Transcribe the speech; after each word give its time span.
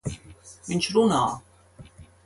Viņš 0.69 0.89
runā! 0.95 1.21